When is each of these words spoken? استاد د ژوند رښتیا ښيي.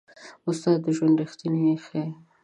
استاد 0.49 0.79
د 0.83 0.87
ژوند 0.97 1.15
رښتیا 1.21 1.73
ښيي. 1.85 2.05